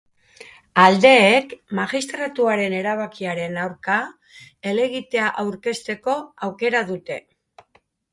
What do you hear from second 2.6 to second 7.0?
erabakiaren aurka helegitea aurkezteko aukera